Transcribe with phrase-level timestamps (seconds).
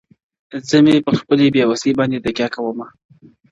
[0.69, 2.87] زه مي پر خپلي بې وسۍ باندي تکيه کومه.